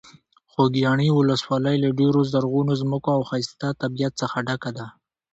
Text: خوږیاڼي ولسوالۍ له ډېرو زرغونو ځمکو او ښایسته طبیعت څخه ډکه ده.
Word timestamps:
خوږیاڼي 0.51 1.07
ولسوالۍ 1.13 1.75
له 1.83 1.89
ډېرو 1.99 2.21
زرغونو 2.31 2.73
ځمکو 2.81 3.09
او 3.17 3.21
ښایسته 3.29 3.67
طبیعت 3.81 4.13
څخه 4.21 4.37
ډکه 4.47 4.71
ده. 4.77 4.85